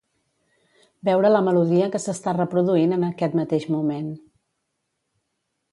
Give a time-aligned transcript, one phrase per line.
[1.09, 4.13] Veure la melodia que s'està reproduint en aquest mateix moment.